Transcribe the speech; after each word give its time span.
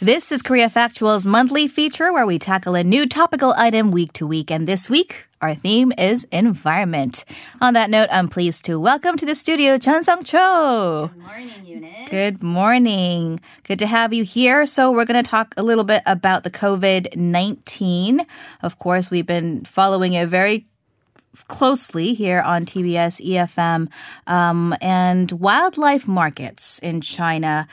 This 0.00 0.30
is 0.30 0.42
Korea 0.42 0.70
Factual's 0.70 1.26
monthly 1.26 1.66
feature 1.66 2.12
where 2.12 2.24
we 2.24 2.38
tackle 2.38 2.76
a 2.76 2.84
new 2.84 3.04
topical 3.04 3.52
item 3.56 3.90
week 3.90 4.12
to 4.12 4.28
week. 4.28 4.48
And 4.48 4.68
this 4.68 4.88
week, 4.88 5.26
our 5.40 5.56
theme 5.56 5.92
is 5.98 6.22
environment. 6.30 7.24
On 7.60 7.74
that 7.74 7.90
note, 7.90 8.08
I'm 8.12 8.28
pleased 8.28 8.64
to 8.66 8.78
welcome 8.78 9.16
to 9.16 9.26
the 9.26 9.34
studio 9.34 9.76
Chun 9.76 10.04
Sung 10.04 10.22
Cho. 10.22 11.10
Good 11.12 11.20
morning, 11.20 11.50
Eunice. 11.64 12.08
Good 12.10 12.42
morning. 12.44 13.40
Good 13.64 13.80
to 13.80 13.88
have 13.88 14.12
you 14.12 14.22
here. 14.22 14.66
So, 14.66 14.92
we're 14.92 15.04
going 15.04 15.20
to 15.20 15.28
talk 15.28 15.52
a 15.56 15.64
little 15.64 15.82
bit 15.82 16.04
about 16.06 16.44
the 16.44 16.50
COVID 16.52 17.16
19. 17.16 18.20
Of 18.62 18.78
course, 18.78 19.10
we've 19.10 19.26
been 19.26 19.64
following 19.64 20.12
it 20.12 20.28
very 20.28 20.68
closely 21.46 22.14
here 22.14 22.40
on 22.40 22.64
TBS 22.64 23.24
EFM. 23.24 23.88
Um, 24.26 24.74
and 24.80 25.30
wildlife 25.32 26.08
markets 26.08 26.78
in 26.80 27.00
China 27.00 27.68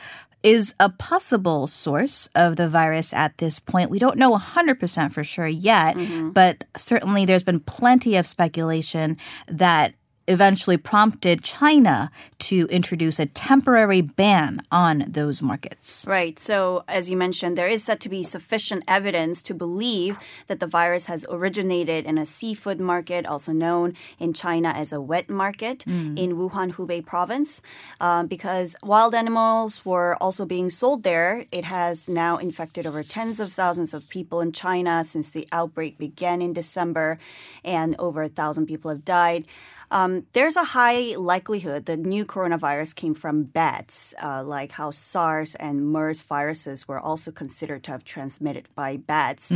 is 0.45 0.75
a 0.79 0.89
possible 0.89 1.65
source 1.65 2.29
of 2.35 2.55
the 2.55 2.69
virus 2.69 3.11
at 3.13 3.35
this 3.39 3.59
point. 3.59 3.89
We 3.89 3.97
don't 3.97 4.15
know 4.15 4.37
100% 4.37 5.11
for 5.11 5.23
sure 5.23 5.47
yet, 5.47 5.95
mm-hmm. 5.95 6.29
but 6.29 6.65
certainly 6.77 7.25
there's 7.25 7.41
been 7.41 7.59
plenty 7.59 8.15
of 8.15 8.27
speculation 8.27 9.17
that 9.47 9.95
eventually 10.27 10.77
prompted 10.77 11.43
China 11.43 12.11
to 12.45 12.67
introduce 12.69 13.17
a 13.19 13.25
temporary 13.25 14.01
ban 14.01 14.61
on 14.71 15.03
those 15.07 15.41
markets. 15.41 16.05
Right. 16.07 16.37
So, 16.37 16.83
as 16.87 17.09
you 17.09 17.17
mentioned, 17.17 17.57
there 17.57 17.67
is 17.67 17.83
said 17.83 17.99
to 18.01 18.09
be 18.09 18.21
sufficient 18.21 18.83
evidence 18.87 19.41
to 19.43 19.53
believe 19.55 20.19
that 20.47 20.59
the 20.59 20.67
virus 20.67 21.07
has 21.07 21.25
originated 21.29 22.05
in 22.05 22.19
a 22.19 22.25
seafood 22.25 22.79
market, 22.79 23.25
also 23.25 23.51
known 23.51 23.93
in 24.19 24.31
China 24.33 24.69
as 24.69 24.93
a 24.93 25.01
wet 25.01 25.27
market 25.27 25.85
in 25.87 26.35
Wuhan, 26.37 26.73
Hubei 26.73 27.03
province. 27.03 27.61
Um, 27.99 28.27
because 28.27 28.75
wild 28.83 29.15
animals 29.15 29.83
were 29.83 30.15
also 30.21 30.45
being 30.45 30.69
sold 30.69 31.01
there, 31.01 31.45
it 31.51 31.65
has 31.65 32.07
now 32.07 32.37
infected 32.37 32.85
over 32.85 33.01
tens 33.03 33.39
of 33.39 33.53
thousands 33.53 33.93
of 33.93 34.07
people 34.09 34.39
in 34.41 34.51
China 34.51 35.03
since 35.03 35.29
the 35.29 35.47
outbreak 35.51 35.97
began 35.97 36.41
in 36.41 36.53
December, 36.53 37.17
and 37.63 37.95
over 37.97 38.21
a 38.23 38.29
thousand 38.29 38.67
people 38.67 38.91
have 38.91 39.03
died. 39.03 39.45
Um, 39.91 40.25
there's 40.33 40.55
a 40.55 40.63
high 40.63 41.15
likelihood 41.15 41.85
the 41.85 41.97
new 41.97 42.25
coronavirus 42.35 42.91
came 42.95 43.13
from 43.23 43.43
bats, 43.43 44.13
uh, 44.21 44.43
like 44.43 44.71
how 44.79 44.89
SARS 44.91 45.55
and 45.55 45.75
MERS 45.93 46.21
viruses 46.21 46.79
were 46.89 46.99
also 47.09 47.31
considered 47.31 47.81
to 47.85 47.91
have 47.91 48.03
transmitted 48.03 48.65
by 48.75 48.97
bats. 48.97 49.51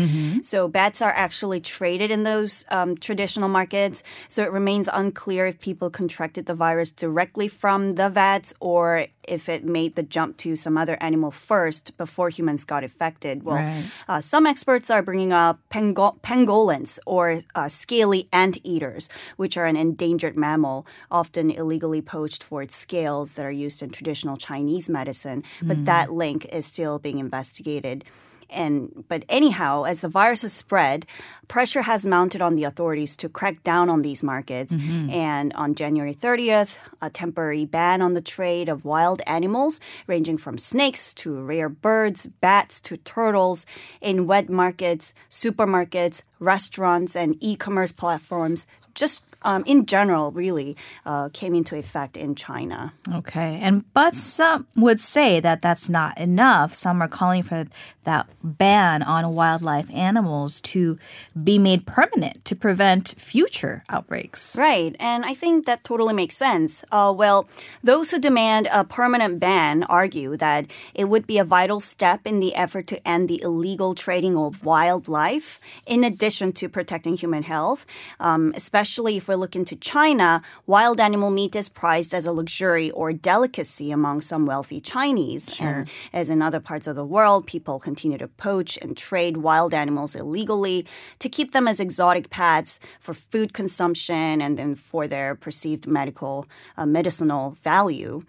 So 0.52 0.68
bats 0.80 1.02
are 1.02 1.16
actually 1.26 1.60
traded 1.78 2.10
in 2.16 2.24
those 2.24 2.54
um, 2.78 2.96
traditional 3.08 3.50
markets. 3.50 3.98
So 4.34 4.40
it 4.44 4.52
remains 4.52 4.88
unclear 5.02 5.44
if 5.48 5.60
people 5.60 5.90
contracted 5.90 6.46
the 6.46 6.56
virus 6.56 6.90
directly 6.92 7.48
from 7.62 7.80
the 8.00 8.10
bats 8.10 8.54
or 8.72 9.08
if 9.24 9.48
it 9.56 9.64
made 9.80 9.92
the 9.96 10.04
jump 10.16 10.38
to 10.38 10.56
some 10.56 10.76
other 10.78 10.98
animal 11.02 11.30
first 11.32 11.96
before 11.98 12.30
humans 12.30 12.64
got 12.66 12.84
affected. 12.84 13.44
Well, 13.44 13.58
Right. 13.58 13.86
uh, 14.08 14.22
some 14.22 14.48
experts 14.48 14.90
are 14.90 15.04
bringing 15.04 15.32
up 15.34 15.60
pango- 15.70 16.18
pangolins 16.24 16.98
or 17.06 17.42
uh, 17.54 17.68
scaly 17.68 18.28
anteaters, 18.34 19.04
which 19.42 19.56
are 19.60 19.68
an 19.68 19.76
endangered 19.76 20.36
mammal, 20.46 20.86
often 21.12 21.46
illegally 21.52 22.02
poached 22.02 22.42
for 22.44 22.62
scales 22.72 23.32
that 23.34 23.46
are 23.46 23.52
used 23.52 23.82
in 23.82 23.90
traditional 23.90 24.38
Chinese 24.38 24.90
medicine. 24.90 25.44
But 25.62 25.78
hmm. 25.78 25.84
that 25.86 26.12
link 26.12 26.46
is 26.46 26.66
still 26.66 27.00
being 27.00 27.20
investigated. 27.20 28.06
And 28.50 29.06
but 29.08 29.26
anyhow, 29.30 29.84
as 29.84 30.02
the 30.02 30.10
virus 30.10 30.42
has 30.42 30.54
spread, 30.54 31.06
pressure 31.48 31.84
has 31.84 32.06
mounted 32.06 32.42
on 32.42 32.56
the 32.56 32.64
authorities 32.64 33.16
to 33.18 33.30
crack 33.30 33.64
down 33.64 33.90
on 33.90 34.02
these 34.02 34.24
markets. 34.24 34.74
Mm-hmm. 34.74 35.10
And 35.12 35.54
on 35.54 35.76
January 35.76 36.14
30th, 36.14 36.78
a 37.02 37.10
temporary 37.10 37.66
ban 37.66 38.02
on 38.02 38.14
the 38.14 38.22
trade 38.22 38.68
of 38.68 38.86
wild 38.86 39.22
animals, 39.28 39.80
ranging 40.08 40.38
from 40.38 40.58
snakes 40.58 41.14
to 41.16 41.40
rare 41.40 41.70
birds, 41.70 42.28
bats 42.42 42.82
to 42.82 42.98
turtles, 42.98 43.66
in 44.02 44.26
wet 44.26 44.50
markets, 44.50 45.14
supermarkets, 45.30 46.24
restaurants, 46.40 47.16
and 47.16 47.38
e-commerce 47.40 47.92
platforms. 47.92 48.66
Just 48.96 49.29
um, 49.44 49.64
in 49.66 49.86
general, 49.86 50.32
really 50.32 50.76
uh, 51.06 51.30
came 51.30 51.56
into 51.56 51.76
effect 51.76 52.18
in 52.18 52.36
China. 52.36 52.94
Okay. 53.14 53.60
And 53.62 53.86
but 53.94 54.16
some 54.16 54.68
would 54.76 55.00
say 55.00 55.40
that 55.40 55.62
that's 55.62 55.90
not 55.90 56.20
enough. 56.20 56.76
Some 56.76 57.02
are 57.02 57.08
calling 57.08 57.44
for 57.44 57.66
that 58.10 58.28
ban 58.44 59.04
on 59.04 59.36
wildlife 59.36 59.90
animals 59.94 60.60
to 60.62 60.98
be 61.44 61.60
made 61.60 61.86
permanent 61.86 62.44
to 62.46 62.56
prevent 62.56 63.14
future 63.20 63.84
outbreaks. 63.88 64.56
Right, 64.58 64.96
and 65.00 65.24
I 65.26 65.36
think 65.36 65.68
that 65.68 65.84
totally 65.84 66.14
makes 66.14 66.36
sense. 66.36 66.84
Uh, 66.92 67.14
well, 67.16 67.48
those 67.84 68.10
who 68.10 68.20
demand 68.20 68.68
a 68.74 68.84
permanent 68.84 69.40
ban 69.40 69.84
argue 69.84 70.36
that 70.38 70.66
it 70.96 71.06
would 71.06 71.28
be 71.28 71.38
a 71.38 71.44
vital 71.44 71.80
step 71.80 72.22
in 72.26 72.40
the 72.40 72.56
effort 72.56 72.88
to 72.88 73.08
end 73.08 73.30
the 73.30 73.42
illegal 73.44 73.94
trading 73.94 74.36
of 74.36 74.66
wildlife, 74.66 75.60
in 75.86 76.04
addition 76.04 76.52
to 76.54 76.68
protecting 76.68 77.16
human 77.16 77.44
health. 77.44 77.86
Um, 78.20 78.54
especially 78.56 79.20
if 79.30 79.36
we 79.36 79.40
look 79.40 79.56
into 79.56 79.76
China, 79.76 80.42
wild 80.66 81.00
animal 81.00 81.30
meat 81.30 81.56
is 81.56 81.70
prized 81.70 82.16
as 82.16 82.26
a 82.26 82.32
luxury 82.32 82.90
or 82.90 83.14
delicacy 83.14 83.92
among 83.92 84.22
some 84.22 84.48
wealthy 84.48 84.82
Chinese. 84.82 85.56
And 85.60 85.88
as 86.12 86.32
in 86.32 86.42
other 86.42 86.60
parts 86.60 86.88
of 86.88 86.96
the 86.96 87.06
world, 87.06 87.46
people 87.46 87.80
continue 87.80 88.18
to 88.18 88.28
poach 88.28 88.76
and 88.82 88.98
trade 88.98 89.38
wild 89.38 89.72
animals 89.72 90.16
illegally 90.16 90.88
to 91.20 91.30
keep 91.30 91.52
them 91.52 91.68
as 91.68 91.80
exotic 91.80 92.32
pets 92.32 92.80
for 93.00 93.14
food 93.14 93.54
consumption 93.54 94.42
and 94.42 94.58
then 94.58 94.74
for 94.74 95.08
their 95.08 95.36
perceived 95.36 95.86
medical 95.86 96.48
uh, 96.76 96.88
medicinal 96.88 97.56
value. 97.62 98.24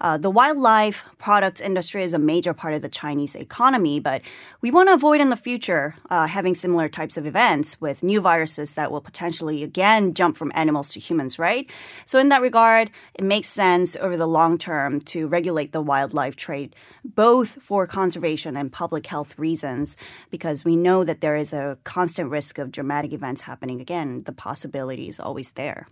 Uh, 0.00 0.18
the 0.18 0.30
wildlife 0.30 1.04
products 1.18 1.60
industry 1.60 2.02
is 2.02 2.12
a 2.12 2.18
major 2.18 2.52
part 2.52 2.74
of 2.74 2.82
the 2.82 2.88
Chinese 2.88 3.34
economy, 3.34 3.98
but 3.98 4.22
we 4.60 4.70
want 4.70 4.88
to 4.88 4.94
avoid 4.94 5.20
in 5.20 5.30
the 5.30 5.36
future 5.36 5.94
uh, 6.10 6.26
having 6.26 6.54
similar 6.54 6.88
types 6.88 7.16
of 7.16 7.26
events 7.26 7.80
with 7.80 8.02
new 8.02 8.20
viruses 8.20 8.72
that 8.72 8.90
will 8.90 9.00
potentially 9.00 9.62
again 9.62 10.12
jump 10.12 10.36
from 10.36 10.52
animals 10.54 10.88
to 10.92 11.00
humans, 11.00 11.38
right? 11.38 11.70
So, 12.04 12.18
in 12.18 12.28
that 12.28 12.42
regard, 12.42 12.90
it 13.14 13.24
makes 13.24 13.48
sense 13.48 13.96
over 13.96 14.16
the 14.16 14.28
long 14.28 14.58
term 14.58 15.00
to 15.00 15.26
regulate 15.26 15.72
the 15.72 15.82
wildlife 15.82 16.36
trade, 16.36 16.74
both 17.04 17.62
for 17.62 17.86
conservation 17.86 18.56
and 18.56 18.72
public 18.72 19.06
health 19.06 19.38
reasons, 19.38 19.96
because 20.30 20.64
we 20.64 20.76
know 20.76 21.04
that 21.04 21.20
there 21.20 21.36
is 21.36 21.52
a 21.52 21.78
constant 21.84 22.30
risk 22.30 22.58
of 22.58 22.72
dramatic 22.72 23.12
events 23.12 23.42
happening 23.42 23.80
again. 23.80 24.24
The 24.24 24.32
possibility 24.32 25.08
is 25.08 25.20
always 25.20 25.50
there. 25.52 25.86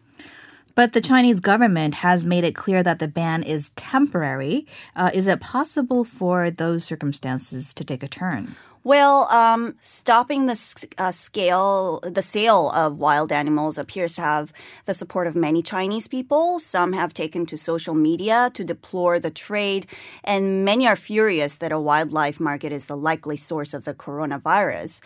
But 0.75 0.93
the 0.93 1.01
Chinese 1.01 1.41
government 1.41 1.97
has 1.97 2.25
made 2.25 2.45
it 2.45 2.55
clear 2.55 2.83
that 2.83 2.99
the 2.99 3.09
ban 3.09 3.43
is 3.43 3.71
temporary. 3.71 4.67
Uh, 4.97 5.11
is 5.13 5.27
it 5.27 5.41
possible 5.41 6.05
for 6.05 6.51
those 6.51 6.85
circumstances 6.85 7.75
to 7.75 7.85
take 7.85 8.03
a 8.03 8.09
turn? 8.09 8.57
Well, 8.85 9.29
um, 9.31 9.77
stopping 9.81 10.47
the 10.47 10.87
uh, 10.99 11.13
scale, 11.13 12.01
the 12.01 12.21
sale 12.21 12.69
of 12.73 12.99
wild 12.99 13.31
animals 13.31 13.79
appears 13.79 14.15
to 14.17 14.23
have 14.23 14.53
the 14.87 14.95
support 14.95 15.29
of 15.29 15.37
many 15.37 15.63
Chinese 15.63 16.09
people. 16.09 16.59
Some 16.59 16.93
have 16.93 17.15
taken 17.15 17.47
to 17.47 17.57
social 17.57 17.95
media 17.95 18.51
to 18.55 18.65
deplore 18.65 19.21
the 19.21 19.31
trade, 19.31 19.87
and 20.25 20.65
many 20.65 20.89
are 20.89 20.97
furious 20.97 21.55
that 21.55 21.71
a 21.71 21.79
wildlife 21.79 22.41
market 22.41 22.73
is 22.73 22.87
the 22.87 22.97
likely 22.97 23.37
source 23.37 23.73
of 23.73 23.85
the 23.85 23.95
coronavirus. 23.95 25.01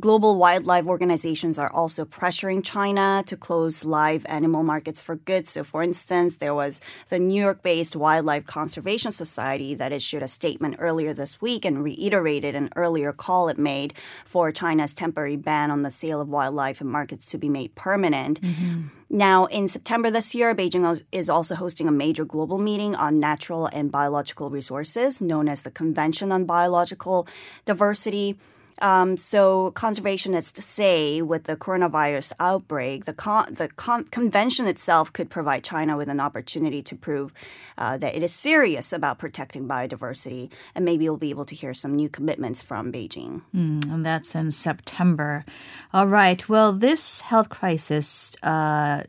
Global 0.00 0.34
wildlife 0.36 0.86
organizations 0.86 1.56
are 1.56 1.70
also 1.70 2.04
pressuring 2.04 2.64
China 2.64 3.22
to 3.26 3.36
close 3.36 3.84
live 3.84 4.26
animal 4.28 4.64
markets 4.64 5.00
for 5.00 5.14
good. 5.14 5.46
So, 5.46 5.62
for 5.62 5.84
instance, 5.84 6.36
there 6.36 6.54
was 6.54 6.80
the 7.10 7.20
New 7.20 7.40
York 7.40 7.62
based 7.62 7.94
Wildlife 7.94 8.44
Conservation 8.44 9.12
Society 9.12 9.72
that 9.76 9.92
issued 9.92 10.24
a 10.24 10.26
statement 10.26 10.76
earlier 10.80 11.12
this 11.12 11.40
week 11.40 11.64
and 11.64 11.84
reiterated 11.84 12.56
an 12.56 12.70
earlier 12.74 13.12
call 13.12 13.48
it 13.48 13.56
made 13.56 13.94
for 14.24 14.50
China's 14.50 14.94
temporary 14.94 15.36
ban 15.36 15.70
on 15.70 15.82
the 15.82 15.90
sale 15.90 16.20
of 16.20 16.28
wildlife 16.28 16.80
in 16.80 16.88
markets 16.88 17.26
to 17.26 17.38
be 17.38 17.48
made 17.48 17.76
permanent. 17.76 18.40
Mm-hmm. 18.40 18.88
Now, 19.10 19.44
in 19.44 19.68
September 19.68 20.10
this 20.10 20.34
year, 20.34 20.56
Beijing 20.56 21.04
is 21.12 21.30
also 21.30 21.54
hosting 21.54 21.86
a 21.86 21.92
major 21.92 22.24
global 22.24 22.58
meeting 22.58 22.96
on 22.96 23.20
natural 23.20 23.66
and 23.66 23.92
biological 23.92 24.50
resources, 24.50 25.22
known 25.22 25.48
as 25.48 25.62
the 25.62 25.70
Convention 25.70 26.32
on 26.32 26.46
Biological 26.46 27.28
Diversity. 27.64 28.36
Um, 28.80 29.16
so 29.16 29.72
conservationists 29.72 30.62
say 30.62 31.22
with 31.22 31.44
the 31.44 31.56
coronavirus 31.56 32.32
outbreak, 32.40 33.04
the 33.04 33.12
con- 33.12 33.54
the 33.54 33.68
con- 33.68 34.04
convention 34.04 34.66
itself 34.66 35.12
could 35.12 35.30
provide 35.30 35.64
China 35.64 35.96
with 35.96 36.08
an 36.08 36.20
opportunity 36.20 36.82
to 36.82 36.96
prove 36.96 37.32
uh, 37.78 37.96
that 37.98 38.14
it 38.14 38.22
is 38.22 38.32
serious 38.32 38.92
about 38.92 39.18
protecting 39.18 39.68
biodiversity, 39.68 40.50
and 40.74 40.84
maybe 40.84 41.08
we'll 41.08 41.18
be 41.18 41.30
able 41.30 41.44
to 41.44 41.54
hear 41.54 41.74
some 41.74 41.94
new 41.94 42.08
commitments 42.08 42.62
from 42.62 42.92
Beijing. 42.92 43.42
And 43.52 44.04
that's 44.04 44.34
in 44.34 44.50
September. 44.50 45.44
All 45.92 46.06
right. 46.06 46.48
Well, 46.48 46.72
this 46.72 47.20
health 47.20 47.48
crisis 47.48 48.34
uh, 48.42 49.04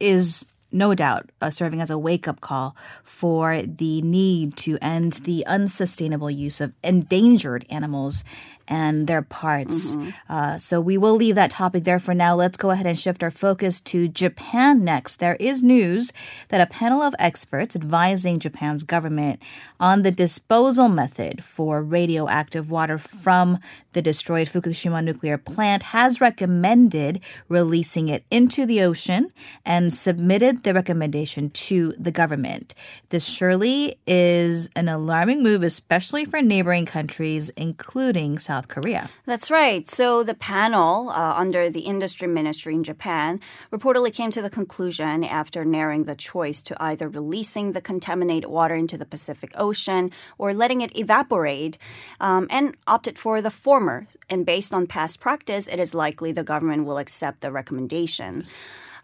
is 0.00 0.46
no 0.74 0.92
doubt 0.92 1.30
uh, 1.40 1.50
serving 1.50 1.80
as 1.80 1.88
a 1.88 1.96
wake 1.96 2.26
up 2.26 2.40
call 2.40 2.76
for 3.04 3.62
the 3.62 4.02
need 4.02 4.56
to 4.56 4.76
end 4.82 5.12
the 5.24 5.46
unsustainable 5.46 6.30
use 6.30 6.60
of 6.60 6.72
endangered 6.82 7.64
animals 7.70 8.24
and 8.68 9.06
their 9.06 9.22
parts. 9.22 9.96
Uh, 10.28 10.58
so 10.58 10.80
we 10.80 10.96
will 10.96 11.16
leave 11.16 11.34
that 11.34 11.50
topic 11.50 11.84
there 11.84 11.98
for 11.98 12.14
now. 12.14 12.34
Let's 12.34 12.56
go 12.56 12.70
ahead 12.70 12.86
and 12.86 12.98
shift 12.98 13.22
our 13.22 13.30
focus 13.30 13.80
to 13.82 14.08
Japan 14.08 14.84
next. 14.84 15.16
There 15.16 15.36
is 15.40 15.62
news 15.62 16.12
that 16.48 16.60
a 16.60 16.66
panel 16.66 17.02
of 17.02 17.14
experts 17.18 17.76
advising 17.76 18.38
Japan's 18.38 18.84
government 18.84 19.42
on 19.80 20.02
the 20.02 20.10
disposal 20.10 20.88
method 20.88 21.42
for 21.42 21.82
radioactive 21.82 22.70
water 22.70 22.98
from 22.98 23.58
the 23.92 24.02
destroyed 24.02 24.48
Fukushima 24.48 25.02
nuclear 25.02 25.38
plant 25.38 25.82
has 25.84 26.20
recommended 26.20 27.20
releasing 27.48 28.08
it 28.08 28.24
into 28.30 28.66
the 28.66 28.82
ocean 28.82 29.32
and 29.64 29.92
submitted 29.92 30.62
the 30.62 30.74
recommendation 30.74 31.50
to 31.50 31.92
the 31.98 32.10
government. 32.10 32.74
This 33.08 33.24
surely 33.24 33.96
is 34.06 34.70
an 34.76 34.88
alarming 34.88 35.42
move, 35.42 35.62
especially 35.62 36.24
for 36.24 36.40
neighboring 36.40 36.86
countries, 36.86 37.50
including 37.50 38.38
South 38.38 38.53
Korea. 38.62 39.10
That's 39.26 39.50
right. 39.50 39.88
So 39.88 40.22
the 40.22 40.34
panel 40.34 41.10
uh, 41.10 41.34
under 41.36 41.70
the 41.70 41.80
industry 41.80 42.28
ministry 42.28 42.74
in 42.74 42.84
Japan 42.84 43.40
reportedly 43.72 44.12
came 44.12 44.30
to 44.32 44.42
the 44.42 44.50
conclusion 44.50 45.24
after 45.24 45.64
narrowing 45.64 46.04
the 46.04 46.14
choice 46.14 46.62
to 46.62 46.76
either 46.82 47.08
releasing 47.08 47.72
the 47.72 47.80
contaminated 47.80 48.50
water 48.50 48.74
into 48.74 48.98
the 48.98 49.06
Pacific 49.06 49.52
Ocean 49.56 50.10
or 50.38 50.54
letting 50.54 50.80
it 50.80 50.96
evaporate 50.96 51.78
um, 52.20 52.46
and 52.50 52.76
opted 52.86 53.18
for 53.18 53.40
the 53.40 53.50
former. 53.50 54.06
And 54.28 54.46
based 54.46 54.72
on 54.72 54.86
past 54.86 55.20
practice, 55.20 55.68
it 55.68 55.78
is 55.78 55.94
likely 55.94 56.32
the 56.32 56.44
government 56.44 56.84
will 56.84 56.98
accept 56.98 57.40
the 57.40 57.52
recommendations. 57.52 58.54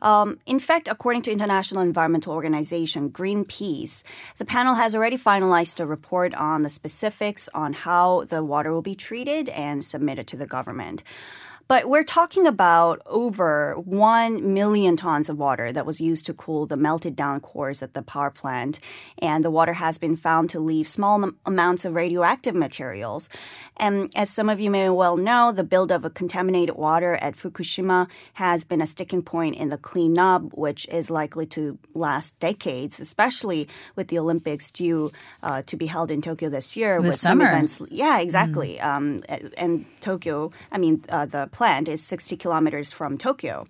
Um, 0.02 0.38
in 0.47 0.58
fact, 0.58 0.88
according 0.88 1.23
to 1.23 1.32
international 1.32 1.82
environmental 1.82 2.32
organization 2.32 3.11
Greenpeace, 3.11 4.02
the 4.38 4.44
panel 4.44 4.75
has 4.75 4.94
already 4.94 5.19
finalized 5.19 5.81
a 5.81 5.87
report 5.87 6.35
on 6.35 6.62
the 6.62 6.69
specifics 6.69 7.49
on 7.55 7.73
how 7.73 8.25
the 8.25 8.43
water 8.43 8.73
will 8.73 8.82
be 8.82 8.94
treated 8.94 9.49
and 9.50 9.85
submitted 9.85 10.26
to 10.29 10.37
the 10.37 10.47
government. 10.47 11.02
But 11.70 11.88
we're 11.88 12.02
talking 12.02 12.49
about 12.49 13.00
over 13.06 13.76
1 13.76 14.55
million 14.55 14.96
tons 14.96 15.28
of 15.28 15.38
water 15.38 15.70
that 15.70 15.87
was 15.87 16.00
used 16.00 16.26
to 16.26 16.34
cool 16.34 16.67
the 16.67 16.76
melted 16.76 17.14
down 17.14 17.38
cores 17.38 17.81
at 17.81 17.94
the 17.94 18.02
power 18.02 18.28
plant. 18.28 18.81
And 19.19 19.44
the 19.44 19.52
water 19.52 19.75
has 19.75 19.96
been 19.96 20.17
found 20.17 20.50
to 20.50 20.58
leave 20.58 20.88
small 20.88 21.22
am- 21.22 21.37
amounts 21.46 21.84
of 21.84 21.94
radioactive 21.94 22.56
materials. 22.56 23.28
And 23.76 24.11
as 24.17 24.31
some 24.31 24.49
of 24.49 24.58
you 24.58 24.69
may 24.69 24.90
well 24.90 25.17
know, 25.17 25.52
the 25.52 25.62
buildup 25.62 26.05
of 26.05 26.12
contaminated 26.12 26.75
water 26.75 27.14
at 27.14 27.37
Fukushima 27.37 28.08
has 28.32 28.64
been 28.64 28.81
a 28.81 28.87
sticking 28.87 29.23
point 29.23 29.55
in 29.55 29.69
the 29.69 29.78
cleanup, 29.78 30.52
which 30.52 30.88
is 30.88 31.08
likely 31.08 31.46
to 31.46 31.78
last 31.94 32.37
decades, 32.40 32.99
especially 32.99 33.69
with 33.94 34.08
the 34.08 34.19
Olympics 34.19 34.73
due 34.73 35.12
uh, 35.44 35.62
to 35.66 35.76
be 35.76 35.87
held 35.87 36.11
in 36.11 36.20
Tokyo 36.20 36.49
this 36.49 36.76
year. 36.76 37.00
This 37.00 37.11
with 37.11 37.16
some 37.20 37.38
summer. 37.38 37.46
events 37.46 37.81
yeah, 37.93 38.19
exactly. 38.19 38.81
Um, 38.81 39.20
and 39.56 39.87
Tokyo, 40.00 40.50
I 40.73 40.78
mean, 40.78 41.05
uh, 41.08 41.26
the 41.26 41.49
plant 41.60 41.88
is 41.88 42.02
60 42.02 42.38
kilometers 42.38 42.90
from 42.90 43.18
Tokyo. 43.18 43.66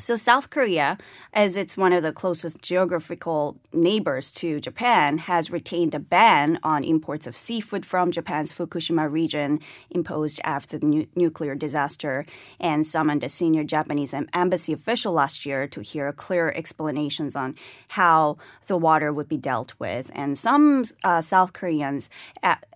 So 0.00 0.14
South 0.14 0.50
Korea, 0.50 0.96
as 1.32 1.56
it's 1.56 1.76
one 1.76 1.92
of 1.92 2.04
the 2.04 2.12
closest 2.12 2.62
geographical 2.62 3.56
neighbors 3.72 4.30
to 4.32 4.60
Japan, 4.60 5.18
has 5.18 5.50
retained 5.50 5.92
a 5.94 5.98
ban 5.98 6.60
on 6.62 6.84
imports 6.84 7.26
of 7.26 7.34
seafood 7.34 7.84
from 7.84 8.12
Japan's 8.12 8.52
Fukushima 8.52 9.10
region 9.10 9.58
imposed 9.90 10.38
after 10.44 10.78
the 10.78 10.86
nu- 10.86 11.06
nuclear 11.16 11.56
disaster 11.56 12.26
and 12.60 12.86
summoned 12.86 13.24
a 13.24 13.28
senior 13.28 13.64
Japanese 13.64 14.14
embassy 14.32 14.72
official 14.72 15.14
last 15.14 15.44
year 15.44 15.66
to 15.66 15.80
hear 15.80 16.12
clear 16.12 16.52
explanations 16.54 17.34
on 17.34 17.56
how 17.88 18.36
the 18.66 18.76
water 18.76 19.12
would 19.12 19.28
be 19.28 19.36
dealt 19.38 19.72
with. 19.80 20.10
And 20.14 20.38
some 20.38 20.84
uh, 21.02 21.22
South 21.22 21.54
Koreans 21.54 22.08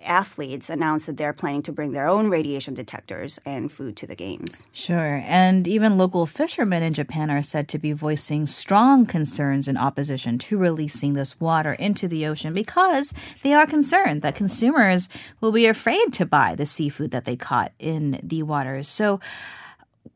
athletes 0.02 0.70
announced 0.70 1.06
that 1.06 1.16
they're 1.16 1.32
planning 1.32 1.62
to 1.62 1.72
bring 1.72 1.93
their 1.93 2.08
own 2.08 2.28
radiation 2.28 2.75
detectors 2.75 3.38
and 3.44 3.70
food 3.70 3.96
to 3.96 4.06
the 4.06 4.14
games. 4.14 4.66
Sure. 4.72 5.22
And 5.26 5.66
even 5.66 5.99
local 5.99 6.26
fishermen 6.26 6.82
in 6.82 6.94
Japan 6.94 7.31
are 7.31 7.43
said 7.43 7.69
to 7.69 7.78
be 7.78 7.93
voicing 7.93 8.46
strong 8.46 9.06
concerns 9.06 9.69
in 9.69 9.76
opposition 9.76 10.38
to 10.38 10.58
releasing 10.58 11.14
this 11.14 11.40
water 11.40 11.72
into 11.75 12.08
the 12.08 12.26
ocean 12.26 12.52
because 12.52 13.14
they 13.43 13.54
are 13.54 13.66
concerned 13.66 14.22
that 14.22 14.34
consumers 14.34 15.08
will 15.40 15.52
be 15.52 15.66
afraid 15.66 16.12
to 16.12 16.26
buy 16.26 16.54
the 16.54 16.66
seafood 16.66 17.10
that 17.10 17.25
they 17.25 17.37
caught 17.37 17.72
in 17.78 18.20
the 18.22 18.43
waters. 18.43 18.88
So, 18.88 19.20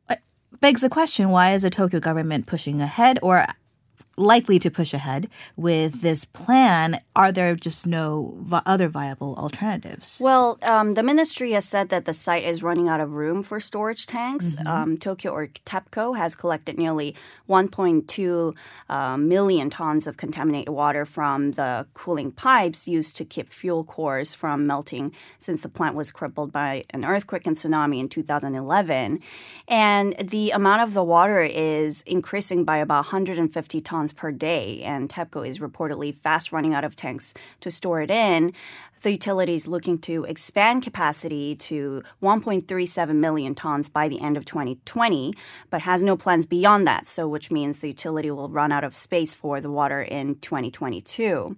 uh, 0.08 0.16
begs 0.60 0.82
the 0.82 0.88
question 0.88 1.30
why 1.30 1.52
is 1.52 1.62
the 1.62 1.70
Tokyo 1.70 2.00
government 2.00 2.46
pushing 2.46 2.80
ahead 2.80 3.18
or 3.22 3.46
likely 4.16 4.58
to 4.58 4.70
push 4.70 4.94
ahead 4.94 5.28
with 5.56 6.00
this 6.00 6.24
plan? 6.24 7.00
Are 7.14 7.32
there 7.32 7.54
just 7.54 7.86
no 7.86 8.34
vi- 8.40 8.62
other 8.66 8.88
viable 8.88 9.34
alternatives? 9.36 10.20
Well, 10.22 10.58
um, 10.62 10.94
the 10.94 11.02
ministry 11.02 11.52
has 11.52 11.64
said 11.64 11.88
that 11.90 12.04
the 12.04 12.14
site 12.14 12.44
is 12.44 12.62
running 12.62 12.88
out 12.88 13.00
of 13.00 13.12
room 13.12 13.42
for 13.42 13.60
storage 13.60 14.06
tanks. 14.06 14.56
Um, 14.66 14.96
Tokyo 14.98 15.32
or 15.32 15.48
TEPCO 15.64 16.16
has 16.16 16.34
collected 16.34 16.78
nearly 16.78 17.14
1.2 17.48 18.54
uh, 18.88 19.16
million 19.16 19.70
tons 19.70 20.06
of 20.06 20.16
contaminated 20.16 20.72
water 20.72 21.04
from 21.04 21.52
the 21.52 21.86
cooling 21.94 22.32
pipes 22.32 22.88
used 22.88 23.16
to 23.16 23.24
keep 23.24 23.50
fuel 23.50 23.84
cores 23.84 24.34
from 24.34 24.66
melting 24.66 25.12
since 25.38 25.62
the 25.62 25.68
plant 25.68 25.94
was 25.94 26.10
crippled 26.10 26.52
by 26.52 26.84
an 26.90 27.04
earthquake 27.04 27.46
and 27.46 27.56
tsunami 27.56 28.00
in 28.00 28.08
2011. 28.08 29.20
And 29.68 30.14
the 30.18 30.50
amount 30.50 30.82
of 30.82 30.94
the 30.94 31.04
water 31.04 31.40
is 31.40 32.02
increasing 32.02 32.64
by 32.64 32.78
about 32.78 33.06
150 33.06 33.80
tons 33.80 34.05
per 34.12 34.32
day. 34.32 34.82
And 34.82 35.08
TEPCO 35.08 35.46
is 35.46 35.58
reportedly 35.58 36.14
fast 36.14 36.52
running 36.52 36.74
out 36.74 36.84
of 36.84 36.96
tanks 36.96 37.34
to 37.60 37.70
store 37.70 38.02
it 38.02 38.10
in 38.10 38.52
the 39.06 39.12
utility 39.12 39.54
is 39.54 39.68
looking 39.68 39.98
to 39.98 40.24
expand 40.24 40.82
capacity 40.82 41.54
to 41.54 42.02
1.37 42.20 43.14
million 43.14 43.54
tons 43.54 43.88
by 43.88 44.08
the 44.08 44.20
end 44.20 44.36
of 44.36 44.44
2020, 44.44 45.32
but 45.70 45.82
has 45.82 46.02
no 46.02 46.16
plans 46.16 46.44
beyond 46.44 46.88
that. 46.88 47.06
So, 47.06 47.28
which 47.28 47.52
means 47.52 47.78
the 47.78 47.86
utility 47.86 48.32
will 48.32 48.48
run 48.48 48.72
out 48.72 48.82
of 48.82 48.96
space 48.96 49.32
for 49.32 49.60
the 49.60 49.70
water 49.70 50.02
in 50.02 50.34
2022. 50.40 51.56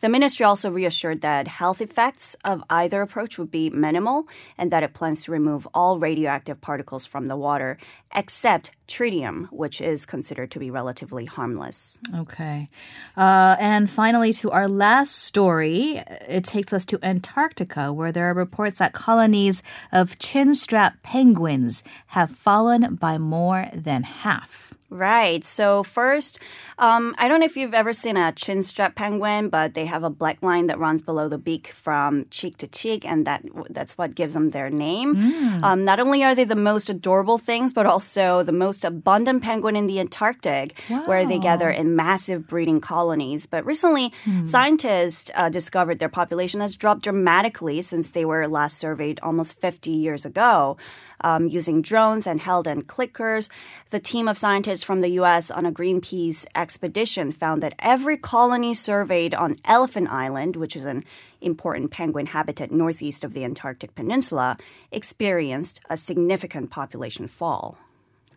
The 0.00 0.08
ministry 0.08 0.44
also 0.44 0.72
reassured 0.72 1.20
that 1.20 1.46
health 1.46 1.80
effects 1.80 2.34
of 2.44 2.64
either 2.68 3.00
approach 3.00 3.38
would 3.38 3.52
be 3.52 3.70
minimal 3.70 4.26
and 4.58 4.72
that 4.72 4.82
it 4.82 4.92
plans 4.92 5.22
to 5.22 5.30
remove 5.30 5.68
all 5.72 6.00
radioactive 6.00 6.60
particles 6.60 7.06
from 7.06 7.28
the 7.28 7.36
water 7.36 7.78
except 8.12 8.72
tritium, 8.88 9.46
which 9.52 9.80
is 9.80 10.04
considered 10.04 10.50
to 10.50 10.58
be 10.58 10.68
relatively 10.68 11.26
harmless. 11.26 11.87
Okay. 12.14 12.68
Uh, 13.16 13.56
and 13.58 13.88
finally, 13.90 14.32
to 14.34 14.50
our 14.50 14.68
last 14.68 15.16
story, 15.16 16.02
it 16.28 16.44
takes 16.44 16.72
us 16.72 16.84
to 16.86 16.98
Antarctica, 17.02 17.92
where 17.92 18.12
there 18.12 18.30
are 18.30 18.34
reports 18.34 18.78
that 18.78 18.92
colonies 18.92 19.62
of 19.92 20.18
chinstrap 20.18 21.02
penguins 21.02 21.84
have 22.08 22.30
fallen 22.30 22.94
by 22.96 23.18
more 23.18 23.68
than 23.74 24.02
half. 24.02 24.67
Right. 24.90 25.44
So 25.44 25.82
first, 25.82 26.38
um, 26.78 27.14
I 27.18 27.28
don't 27.28 27.40
know 27.40 27.46
if 27.46 27.58
you've 27.58 27.74
ever 27.74 27.92
seen 27.92 28.16
a 28.16 28.32
chinstrap 28.32 28.94
penguin, 28.94 29.50
but 29.50 29.74
they 29.74 29.84
have 29.84 30.02
a 30.02 30.08
black 30.08 30.42
line 30.42 30.64
that 30.66 30.78
runs 30.78 31.02
below 31.02 31.28
the 31.28 31.36
beak 31.36 31.68
from 31.68 32.24
cheek 32.30 32.56
to 32.58 32.66
cheek, 32.66 33.04
and 33.04 33.26
that 33.26 33.44
that's 33.68 33.98
what 33.98 34.14
gives 34.14 34.32
them 34.32 34.50
their 34.50 34.70
name. 34.70 35.14
Um, 35.62 35.84
not 35.84 36.00
only 36.00 36.24
are 36.24 36.34
they 36.34 36.44
the 36.44 36.56
most 36.56 36.88
adorable 36.88 37.36
things, 37.36 37.74
but 37.74 37.84
also 37.84 38.42
the 38.42 38.52
most 38.52 38.82
abundant 38.82 39.42
penguin 39.42 39.76
in 39.76 39.88
the 39.88 40.00
Antarctic, 40.00 40.80
where 41.04 41.26
they 41.26 41.38
gather 41.38 41.68
in 41.68 41.94
massive 41.94 42.46
breeding 42.48 42.80
colonies. 42.80 43.44
But 43.44 43.66
recently, 43.66 44.10
scientists 44.44 45.30
uh, 45.34 45.50
discovered 45.50 45.98
their 45.98 46.08
population 46.08 46.60
has 46.60 46.76
dropped 46.76 47.02
dramatically 47.02 47.82
since 47.82 48.10
they 48.10 48.24
were 48.24 48.48
last 48.48 48.78
surveyed 48.78 49.20
almost 49.22 49.60
50 49.60 49.90
years 49.90 50.24
ago 50.24 50.78
um, 51.20 51.48
using 51.48 51.82
drones 51.82 52.26
and 52.26 52.40
held 52.40 52.66
clickers. 52.66 53.48
The 53.90 54.00
team 54.00 54.28
of 54.28 54.36
scientists 54.36 54.82
from 54.82 55.00
the 55.00 55.10
U.S. 55.10 55.50
on 55.50 55.66
a 55.66 55.72
Greenpeace 55.72 56.46
expedition 56.54 57.32
found 57.32 57.62
that 57.62 57.74
every 57.78 58.16
colony 58.16 58.74
surveyed 58.74 59.34
on 59.34 59.56
Elephant 59.64 60.10
Island, 60.10 60.56
which 60.56 60.76
is 60.76 60.84
an 60.84 61.04
important 61.40 61.90
penguin 61.90 62.26
habitat 62.26 62.70
northeast 62.70 63.24
of 63.24 63.32
the 63.32 63.44
Antarctic 63.44 63.94
Peninsula, 63.94 64.58
experienced 64.90 65.80
a 65.88 65.96
significant 65.96 66.70
population 66.70 67.28
fall. 67.28 67.78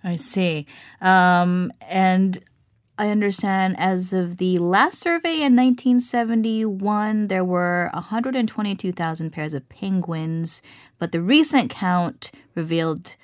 I 0.04 0.16
see. 0.16 0.66
Um, 1.00 1.72
and 1.82 2.44
I 3.02 3.10
understand 3.10 3.80
as 3.80 4.14
of 4.14 4.38
the 4.38 4.60
last 4.60 5.02
survey 5.02 5.38
in 5.38 5.56
1971, 5.56 7.30
there 7.30 7.44
were 7.44 7.90
122,000 7.96 9.32
pairs 9.32 9.56
of 9.56 9.68
penguins, 9.70 10.62
but 11.00 11.12
the 11.12 11.20
recent 11.20 11.72
count 11.72 12.30
revealed 12.54 13.16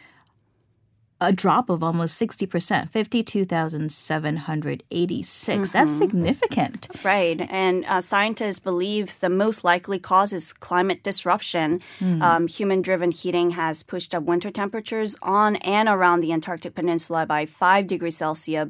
a 1.20 1.34
drop 1.34 1.70
of 1.70 1.84
almost 1.84 2.22
60%, 2.22 2.90
52,786. 2.90 5.72
That's 5.72 5.92
significant. 5.92 6.88
Right. 7.04 7.42
And 7.50 7.86
uh, 7.86 8.02
scientists 8.02 8.60
believe 8.60 9.20
the 9.20 9.30
most 9.30 9.64
likely 9.64 9.98
cause 9.98 10.32
is 10.32 10.54
climate 10.54 11.02
disruption. 11.02 11.82
Um, 12.22 12.48
Human 12.48 12.82
driven 12.82 13.12
heating 13.12 13.52
has 13.52 13.84
pushed 13.84 14.14
up 14.14 14.24
winter 14.24 14.52
temperatures 14.52 15.16
on 15.22 15.56
and 15.58 15.90
around 15.90 16.22
the 16.22 16.34
Antarctic 16.34 16.76
Peninsula 16.76 17.26
by 17.26 17.46
5 17.46 17.88
degrees 17.88 18.18
Celsius 18.18 18.70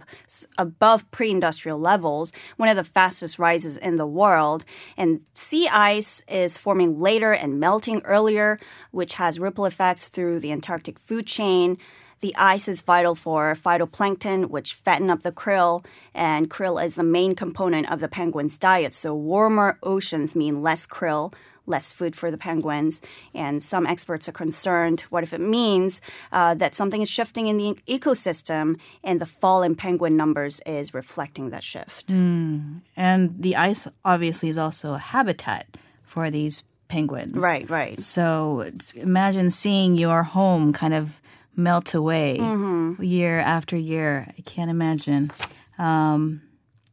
above 0.58 1.10
pre 1.12 1.32
industrial 1.32 1.80
levels, 1.80 2.32
one 2.56 2.70
of 2.70 2.76
the 2.76 2.84
fastest 2.84 3.40
rises 3.40 3.78
in 3.78 3.98
the 3.98 4.08
world. 4.08 4.64
And 4.96 5.22
sea 5.34 5.68
ice 5.68 6.24
is 6.28 6.58
forming 6.58 7.00
later 7.00 7.34
and 7.34 7.60
melting 7.60 8.02
earlier, 8.04 8.60
which 8.92 9.16
has 9.16 9.40
ripple 9.40 9.66
effects 9.66 10.08
through 10.08 10.40
the 10.40 10.52
Antarctic 10.52 11.00
food 11.00 11.28
chain. 11.28 11.78
The 12.22 12.36
ice 12.36 12.68
is 12.68 12.82
vital 12.82 13.16
for 13.16 13.56
phytoplankton, 13.56 14.50
which 14.50 14.74
fatten 14.74 15.10
up 15.10 15.22
the 15.22 15.32
krill, 15.32 15.86
and 16.14 16.50
krill 16.50 16.84
is 16.84 16.96
the 16.96 17.04
main 17.04 17.36
component 17.36 17.92
of 17.92 18.00
the 18.00 18.08
penguin's 18.08 18.58
diet. 18.58 18.94
So 18.94 19.14
warmer 19.14 19.78
oceans 19.84 20.36
mean 20.36 20.64
less 20.64 20.88
krill, 20.88 21.34
less 21.68 21.92
food 21.92 22.16
for 22.16 22.32
the 22.32 22.38
penguins. 22.38 23.02
And 23.36 23.62
some 23.62 23.86
experts 23.86 24.28
are 24.28 24.32
concerned 24.32 25.02
what 25.10 25.24
if 25.24 25.34
it 25.34 25.42
means 25.42 26.02
uh, 26.32 26.56
that 26.56 26.76
something 26.76 27.02
is 27.02 27.10
shifting 27.10 27.48
in 27.48 27.58
the 27.58 27.78
ecosystem 27.88 28.80
and 29.04 29.22
the 29.22 29.26
fall 29.26 29.62
in 29.62 29.76
penguin 29.76 30.18
numbers 30.18 30.62
is 30.66 30.94
reflecting 30.94 31.52
that 31.52 31.64
shift. 31.64 32.10
And 32.10 33.36
the 33.38 33.56
ice 33.56 33.88
obviously 34.04 34.50
is 34.50 34.58
also 34.58 34.94
a 34.94 35.00
habitat 35.00 35.78
for 36.04 36.32
these 36.32 36.64
penguins. 36.88 37.34
Right, 37.36 37.70
right. 37.70 38.00
So 38.00 38.72
imagine 38.96 39.52
seeing 39.52 39.96
your 39.96 40.24
home 40.24 40.72
kind 40.74 40.94
of 40.94 41.22
melt 41.58 41.94
away 41.94 42.38
Mm-hmm. 42.40 43.04
year 43.04 43.40
after 43.40 43.76
year. 43.76 44.28
I 44.38 44.42
can't 44.42 44.70
imagine. 44.72 45.32
Um, 45.78 46.42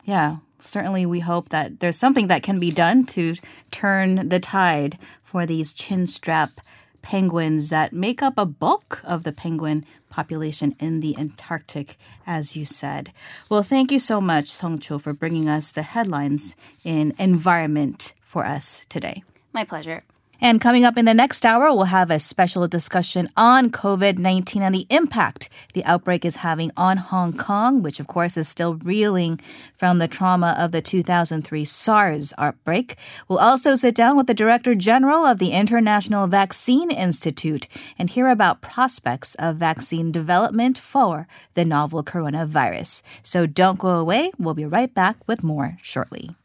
yeah, 0.04 0.38
certainly 0.64 1.06
we 1.06 1.20
hope 1.20 1.50
that 1.50 1.78
there's 1.80 1.96
something 1.98 2.26
that 2.28 2.42
can 2.42 2.58
be 2.58 2.70
done 2.70 3.04
to 3.06 3.34
turn 3.70 4.28
the 4.28 4.40
tide 4.40 4.98
for 5.22 5.46
these 5.46 5.72
chin 5.74 6.06
strap 6.06 6.60
penguins 7.02 7.68
that 7.68 7.92
make 7.92 8.22
up 8.22 8.34
a 8.38 8.46
bulk 8.46 9.00
of 9.04 9.24
the 9.24 9.32
penguin 9.32 9.84
population 10.08 10.74
in 10.80 11.00
the 11.00 11.16
Antarctic, 11.18 11.98
as 12.26 12.56
you 12.56 12.64
said. 12.64 13.12
Well, 13.50 13.62
thank 13.62 13.90
you 13.92 13.98
so 13.98 14.20
much, 14.20 14.48
Song 14.48 14.78
Cho, 14.78 14.98
for 14.98 15.12
bringing 15.12 15.48
us 15.48 15.70
the 15.72 15.82
headlines 15.82 16.56
in 16.84 17.12
environment 17.18 18.14
for 18.22 18.46
us 18.46 18.86
today. 18.88 19.22
My 19.52 19.64
pleasure. 19.64 20.02
And 20.44 20.60
coming 20.60 20.84
up 20.84 20.98
in 20.98 21.06
the 21.06 21.14
next 21.14 21.46
hour, 21.46 21.72
we'll 21.72 21.84
have 21.84 22.10
a 22.10 22.18
special 22.18 22.68
discussion 22.68 23.28
on 23.34 23.70
COVID 23.70 24.18
19 24.18 24.62
and 24.62 24.74
the 24.74 24.86
impact 24.90 25.48
the 25.72 25.82
outbreak 25.86 26.22
is 26.22 26.36
having 26.36 26.70
on 26.76 26.98
Hong 26.98 27.32
Kong, 27.32 27.82
which, 27.82 27.98
of 27.98 28.08
course, 28.08 28.36
is 28.36 28.46
still 28.46 28.74
reeling 28.74 29.40
from 29.74 30.00
the 30.00 30.06
trauma 30.06 30.54
of 30.58 30.70
the 30.70 30.82
2003 30.82 31.64
SARS 31.64 32.34
outbreak. 32.36 32.96
We'll 33.26 33.38
also 33.38 33.74
sit 33.74 33.94
down 33.94 34.18
with 34.18 34.26
the 34.26 34.34
Director 34.34 34.74
General 34.74 35.24
of 35.24 35.38
the 35.38 35.52
International 35.52 36.26
Vaccine 36.26 36.90
Institute 36.90 37.66
and 37.98 38.10
hear 38.10 38.28
about 38.28 38.60
prospects 38.60 39.34
of 39.36 39.56
vaccine 39.56 40.12
development 40.12 40.76
for 40.76 41.26
the 41.54 41.64
novel 41.64 42.04
coronavirus. 42.04 43.00
So 43.22 43.46
don't 43.46 43.78
go 43.78 43.96
away. 43.96 44.30
We'll 44.38 44.52
be 44.52 44.66
right 44.66 44.92
back 44.92 45.16
with 45.26 45.42
more 45.42 45.78
shortly. 45.80 46.36